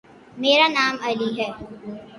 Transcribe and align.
میرا 0.41 0.67
نام 0.67 0.95
علی 1.07 1.29
ہے۔ 1.39 1.49